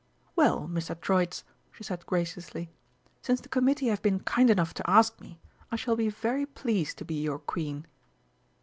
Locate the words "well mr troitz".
0.35-1.43